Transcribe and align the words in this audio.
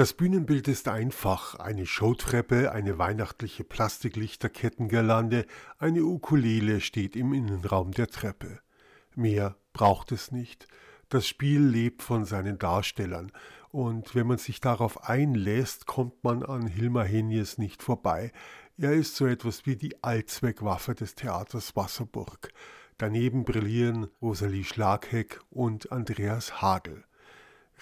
Das 0.00 0.14
Bühnenbild 0.14 0.66
ist 0.66 0.88
einfach. 0.88 1.56
Eine 1.56 1.84
Showtreppe, 1.84 2.72
eine 2.72 2.96
weihnachtliche 2.96 3.64
Plastiklichterkettengirlande, 3.64 5.44
eine 5.78 6.04
Ukulele 6.04 6.80
steht 6.80 7.16
im 7.16 7.34
Innenraum 7.34 7.90
der 7.90 8.06
Treppe. 8.06 8.60
Mehr 9.14 9.56
braucht 9.74 10.10
es 10.10 10.32
nicht. 10.32 10.66
Das 11.10 11.28
Spiel 11.28 11.60
lebt 11.60 12.02
von 12.02 12.24
seinen 12.24 12.58
Darstellern, 12.58 13.30
und 13.72 14.14
wenn 14.14 14.26
man 14.26 14.38
sich 14.38 14.62
darauf 14.62 15.04
einlässt, 15.04 15.84
kommt 15.84 16.24
man 16.24 16.44
an 16.44 16.66
Hilmar 16.66 17.04
Henjes 17.04 17.58
nicht 17.58 17.82
vorbei. 17.82 18.32
Er 18.78 18.94
ist 18.94 19.16
so 19.16 19.26
etwas 19.26 19.66
wie 19.66 19.76
die 19.76 20.02
Allzweckwaffe 20.02 20.94
des 20.94 21.14
Theaters 21.14 21.76
Wasserburg. 21.76 22.54
Daneben 22.96 23.44
brillieren 23.44 24.08
Rosalie 24.22 24.64
Schlagheck 24.64 25.42
und 25.50 25.92
Andreas 25.92 26.62
Hagel. 26.62 27.04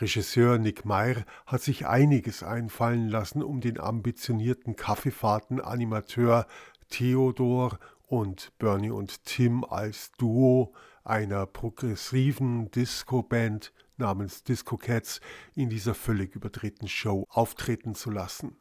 Regisseur 0.00 0.58
Nick 0.58 0.84
Meyer 0.84 1.24
hat 1.46 1.62
sich 1.62 1.86
einiges 1.86 2.42
einfallen 2.42 3.08
lassen, 3.08 3.42
um 3.42 3.60
den 3.60 3.80
ambitionierten 3.80 4.76
Kaffeefahrten-Animateur 4.76 6.46
Theodor 6.90 7.78
und 8.06 8.52
Bernie 8.58 8.90
und 8.90 9.24
Tim 9.24 9.64
als 9.64 10.12
Duo 10.12 10.74
einer 11.02 11.46
progressiven 11.46 12.70
Disco-Band 12.70 13.72
namens 13.96 14.44
Disco 14.44 14.76
Cats 14.76 15.20
in 15.54 15.70
dieser 15.70 15.94
völlig 15.94 16.34
überdrehten 16.34 16.88
Show 16.88 17.24
auftreten 17.30 17.94
zu 17.94 18.10
lassen. 18.10 18.56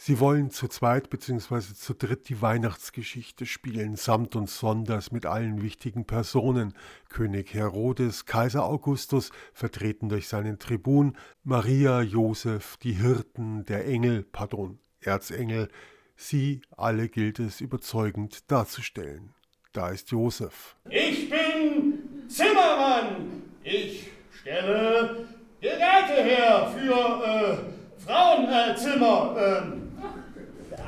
Sie 0.00 0.20
wollen 0.20 0.52
zu 0.52 0.68
zweit 0.68 1.10
bzw. 1.10 1.74
zu 1.74 1.92
dritt 1.92 2.28
die 2.28 2.40
Weihnachtsgeschichte 2.40 3.46
spielen, 3.46 3.96
samt 3.96 4.36
und 4.36 4.48
sonders 4.48 5.10
mit 5.10 5.26
allen 5.26 5.60
wichtigen 5.60 6.06
Personen, 6.06 6.72
König 7.08 7.52
Herodes, 7.52 8.24
Kaiser 8.24 8.64
Augustus, 8.64 9.32
vertreten 9.52 10.08
durch 10.08 10.28
seinen 10.28 10.60
Tribun, 10.60 11.16
Maria, 11.42 12.00
Josef, 12.00 12.76
die 12.76 12.92
Hirten, 12.92 13.64
der 13.64 13.86
Engel, 13.86 14.22
pardon, 14.22 14.78
Erzengel, 15.00 15.68
sie 16.14 16.62
alle 16.76 17.08
gilt 17.08 17.40
es 17.40 17.60
überzeugend 17.60 18.48
darzustellen. 18.52 19.34
Da 19.72 19.88
ist 19.88 20.12
Josef. 20.12 20.76
Ich 20.88 21.28
bin 21.28 22.28
Zimmermann. 22.28 23.42
Ich 23.64 24.12
stelle 24.30 25.26
Geräte 25.60 26.22
her 26.22 26.72
für 26.72 27.24
äh, 27.24 27.77
Frauenzimmer. 28.08 29.36
Äh, 29.36 29.62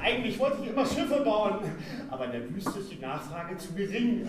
eigentlich 0.03 0.39
wollte 0.39 0.63
ich 0.63 0.71
immer 0.71 0.87
Schiffe 0.87 1.21
bauen, 1.23 1.59
aber 2.11 2.25
in 2.25 2.33
der 2.33 2.55
Wüste 2.55 2.79
ist 2.79 2.91
die 2.91 2.99
Nachfrage 2.99 3.59
zu 3.59 3.75
gering. 3.75 4.27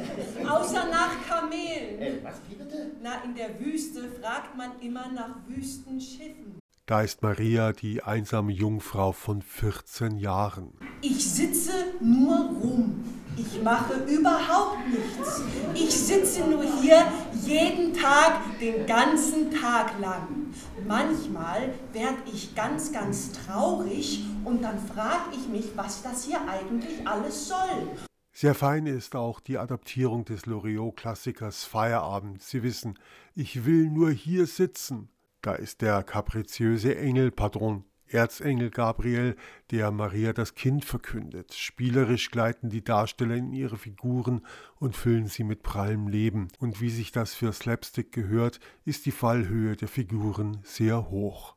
Außer 0.47 0.87
nach 0.89 1.11
Kamelen. 1.27 2.01
Äh, 2.01 2.23
was 2.23 2.39
bitte? 2.41 2.91
Na, 3.01 3.23
in 3.23 3.33
der 3.35 3.57
Wüste 3.59 4.09
fragt 4.21 4.57
man 4.57 4.71
immer 4.81 5.09
nach 5.13 5.35
Wüstenschiffen. 5.47 6.59
Da 6.85 7.01
ist 7.01 7.21
Maria, 7.21 7.71
die 7.71 8.03
einsame 8.03 8.51
Jungfrau 8.51 9.13
von 9.13 9.41
14 9.41 10.17
Jahren. 10.17 10.73
Ich 11.01 11.31
sitze 11.31 11.71
nur 12.01 12.49
rum. 12.61 13.05
Ich 13.41 13.61
mache 13.63 13.95
überhaupt 14.07 14.87
nichts. 14.87 15.41
Ich 15.73 15.91
sitze 15.91 16.41
nur 16.47 16.63
hier 16.81 17.03
jeden 17.43 17.93
Tag, 17.93 18.59
den 18.59 18.85
ganzen 18.85 19.49
Tag 19.51 19.99
lang. 19.99 20.53
Manchmal 20.87 21.73
werde 21.91 22.17
ich 22.31 22.53
ganz, 22.55 22.91
ganz 22.91 23.31
traurig 23.31 24.25
und 24.45 24.61
dann 24.61 24.77
frage 24.79 25.31
ich 25.31 25.47
mich, 25.47 25.71
was 25.75 26.03
das 26.03 26.25
hier 26.25 26.39
eigentlich 26.47 27.07
alles 27.07 27.47
soll. 27.47 27.87
Sehr 28.31 28.53
fein 28.53 28.85
ist 28.85 29.15
auch 29.15 29.39
die 29.39 29.57
Adaptierung 29.57 30.23
des 30.23 30.45
Loriot-Klassikers 30.45 31.63
Feierabend. 31.63 32.43
Sie 32.43 32.61
wissen, 32.61 32.99
ich 33.33 33.65
will 33.65 33.89
nur 33.89 34.11
hier 34.11 34.45
sitzen. 34.45 35.09
Da 35.41 35.53
ist 35.53 35.81
der 35.81 36.03
kapriziöse 36.03 36.95
Engel, 36.95 37.31
Patron 37.31 37.85
Erzengel 38.13 38.69
Gabriel, 38.69 39.35
der 39.71 39.91
Maria 39.91 40.33
das 40.33 40.55
Kind 40.55 40.85
verkündet. 40.85 41.53
Spielerisch 41.53 42.29
gleiten 42.31 42.69
die 42.69 42.83
Darsteller 42.83 43.35
in 43.35 43.53
ihre 43.53 43.77
Figuren 43.77 44.41
und 44.79 44.95
füllen 44.95 45.27
sie 45.27 45.43
mit 45.43 45.63
prallem 45.63 46.07
Leben. 46.07 46.49
Und 46.59 46.81
wie 46.81 46.89
sich 46.89 47.11
das 47.11 47.33
für 47.33 47.53
Slapstick 47.53 48.11
gehört, 48.11 48.59
ist 48.85 49.05
die 49.05 49.11
Fallhöhe 49.11 49.75
der 49.75 49.87
Figuren 49.87 50.59
sehr 50.63 51.09
hoch. 51.09 51.55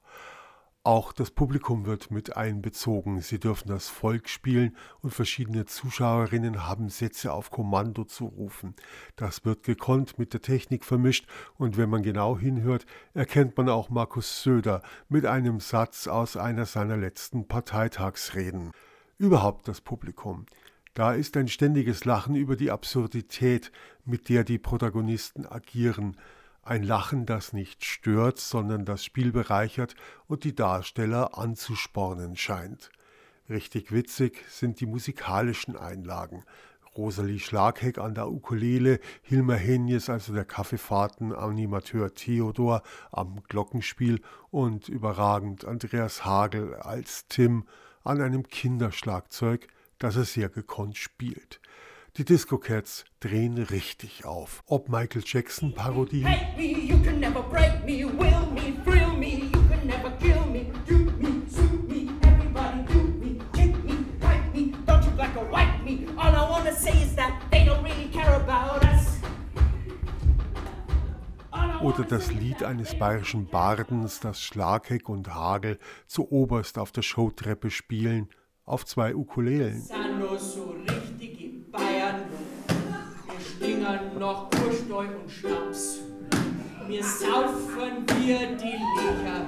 Auch 0.87 1.15
das 1.15 1.31
Publikum 1.31 1.87
wird 1.87 2.11
mit 2.11 2.37
einbezogen. 2.37 3.22
Sie 3.22 3.41
dürfen 3.41 3.69
das 3.69 3.89
Volk 3.89 4.28
spielen 4.28 4.77
und 5.00 5.15
verschiedene 5.15 5.65
Zuschauerinnen 5.65 6.67
haben 6.67 6.91
Sätze 6.91 7.33
auf 7.33 7.50
Kommando 7.50 8.05
zu 8.05 8.27
rufen. 8.27 8.75
Das 9.17 9.47
wird 9.47 9.62
gekonnt 9.62 10.19
mit 10.19 10.34
der 10.34 10.43
Technik 10.43 10.84
vermischt 10.84 11.27
und 11.56 11.78
wenn 11.78 11.89
man 11.89 12.03
genau 12.03 12.39
hinhört, 12.39 12.84
erkennt 13.15 13.56
man 13.56 13.71
auch 13.71 13.89
Markus 13.89 14.43
Söder 14.43 14.83
mit 15.09 15.25
einem 15.25 15.59
Satz 15.59 16.06
aus 16.06 16.37
einer 16.37 16.67
seiner 16.67 16.99
letzten 16.99 17.49
Parteitagsreden. 17.49 18.71
Überhaupt 19.17 19.69
das 19.69 19.81
Publikum. 19.81 20.44
Da 20.93 21.15
ist 21.15 21.39
ein 21.39 21.49
ständiges 21.49 22.05
Lachen 22.05 22.34
über 22.34 22.56
die 22.56 22.71
Absurdität, 22.71 23.73
mit 24.05 24.28
der 24.28 24.44
die 24.44 24.59
Protagonisten 24.59 25.47
agieren 25.47 26.19
ein 26.66 26.82
Lachen, 26.82 27.26
das 27.26 27.52
nicht 27.52 27.84
stört, 27.84 28.38
sondern 28.38 28.84
das 28.84 29.04
Spiel 29.04 29.32
bereichert 29.32 29.94
und 30.26 30.44
die 30.44 30.54
Darsteller 30.54 31.38
anzuspornen 31.38 32.36
scheint. 32.36 32.91
Richtig 33.48 33.92
witzig 33.92 34.44
sind 34.48 34.80
die 34.80 34.86
musikalischen 34.86 35.76
Einlagen. 35.76 36.44
Rosalie 36.97 37.41
Schlagheck 37.41 37.98
an 37.98 38.14
der 38.14 38.30
Ukulele, 38.30 39.00
Hilmer 39.22 39.56
Henjes, 39.56 40.08
also 40.08 40.32
der 40.32 40.44
Kaffeefahrten-Animateur 40.44 42.14
Theodor 42.14 42.82
am 43.10 43.42
Glockenspiel 43.48 44.20
und 44.50 44.88
überragend 44.88 45.64
Andreas 45.64 46.25
Hagel 46.25 46.75
als 46.76 47.26
Tim 47.28 47.64
an 48.04 48.20
einem 48.20 48.48
Kinderschlagzeug, 48.48 49.66
das 49.98 50.16
er 50.16 50.25
sehr 50.25 50.48
gekonnt 50.48 50.96
spielt. 50.96 51.60
Die 52.16 52.25
Disco 52.25 52.58
Cats 52.58 53.04
drehen 53.19 53.58
richtig 53.58 54.25
auf. 54.25 54.62
Ob 54.66 54.88
Michael 54.88 55.25
Jackson 55.26 55.75
Parodie. 55.75 56.25
Oder 71.82 72.04
das 72.04 72.32
Lied 72.32 72.62
eines 72.62 72.96
bayerischen 72.96 73.46
Bardens, 73.46 74.20
das 74.20 74.41
Schlagheck 74.41 75.08
und 75.08 75.34
Hagel 75.34 75.81
zu 76.06 76.31
oberst 76.31 76.78
auf 76.78 76.92
der 76.92 77.02
Showtreppe 77.02 77.72
spielen, 77.72 78.28
auf 78.64 78.86
zwei 78.86 79.16
Ukulelen. 79.16 79.82
Bayern 83.64 84.19
noch 84.19 84.50
Ursteu 84.62 85.06
und 85.06 85.30
Schnaps. 85.30 86.00
Wir 86.86 87.02
saufen 87.02 88.04
wir 88.19 88.56
die 88.56 88.76
Licher 88.76 89.47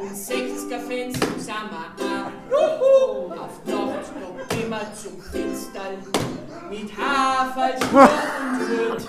und 0.00 0.10
60er 0.12 0.78
Fans 0.78 1.18
zusammen 1.18 1.70
ab. 1.72 2.30
Auf 3.36 3.64
Nacht 3.66 4.20
noch 4.20 4.48
gehen 4.48 4.70
wir 4.70 4.94
zum 4.94 5.20
Finsterl 5.20 5.98
mit 6.70 6.96
Haferl, 6.96 7.74
und 7.74 8.68
Wirt. 8.70 9.06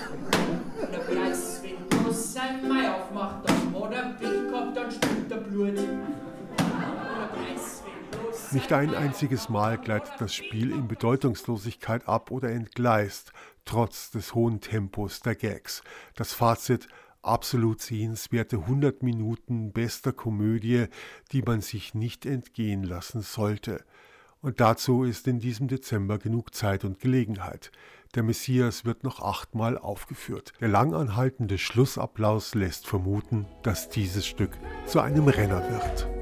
Und 0.81 0.91
der 0.91 0.99
Preis, 0.99 1.61
wenn 1.61 2.03
du 2.03 2.11
sein 2.11 2.67
Mai 2.67 2.91
aufmacht, 2.91 3.47
dann 3.47 3.83
hat 3.83 3.93
er 3.93 4.13
Pech 4.13 4.49
gehabt, 4.49 4.75
dann 4.75 4.91
stimmt 4.91 5.29
der 5.29 5.37
Blut. 5.37 5.79
Nicht 8.51 8.71
ein 8.71 8.95
einziges 8.95 9.49
Mal 9.49 9.77
gleitet 9.77 10.13
das 10.19 10.33
Spiel 10.33 10.71
in 10.71 10.87
Bedeutungslosigkeit 10.87 12.07
ab 12.07 12.31
oder 12.31 12.49
entgleist, 12.49 13.33
trotz 13.65 14.11
des 14.11 14.33
hohen 14.35 14.61
Tempos 14.61 15.19
der 15.21 15.35
Gags. 15.35 15.83
Das 16.15 16.33
Fazit 16.33 16.87
absolut 17.21 17.81
sehenswerte 17.81 18.57
100 18.57 19.03
Minuten 19.03 19.73
bester 19.73 20.13
Komödie, 20.13 20.85
die 21.31 21.41
man 21.41 21.61
sich 21.61 21.93
nicht 21.93 22.25
entgehen 22.25 22.83
lassen 22.83 23.21
sollte. 23.21 23.83
Und 24.41 24.59
dazu 24.59 25.03
ist 25.03 25.27
in 25.27 25.39
diesem 25.39 25.67
Dezember 25.67 26.19
genug 26.19 26.53
Zeit 26.53 26.85
und 26.85 26.99
Gelegenheit. 26.99 27.71
Der 28.13 28.21
Messias 28.21 28.85
wird 28.85 29.03
noch 29.03 29.19
achtmal 29.19 29.77
aufgeführt. 29.77 30.53
Der 30.61 30.67
langanhaltende 30.67 31.57
Schlussapplaus 31.57 32.53
lässt 32.53 32.85
vermuten, 32.85 33.47
dass 33.63 33.89
dieses 33.89 34.27
Stück 34.27 34.51
zu 34.85 34.99
einem 34.99 35.27
Renner 35.27 35.67
wird. 35.69 36.14